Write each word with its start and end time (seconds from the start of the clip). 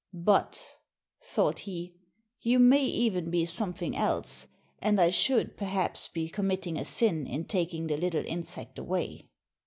"But," 0.15 0.65
thought 1.21 1.59
he, 1.59 1.93
"you 2.41 2.57
may 2.57 2.83
even 2.83 3.29
be 3.29 3.45
something 3.45 3.95
else, 3.95 4.47
and 4.79 4.99
I 4.99 5.11
should, 5.11 5.55
perhaps, 5.55 6.07
be 6.07 6.27
committing 6.27 6.75
a 6.75 6.85
sin 6.85 7.27
in 7.27 7.45
taking 7.45 7.85
the 7.85 7.97
little 7.97 8.25
insect 8.25 8.79
away." 8.79 9.29